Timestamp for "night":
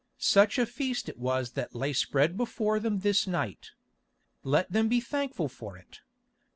3.27-3.69